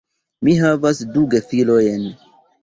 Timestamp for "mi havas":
0.47-1.01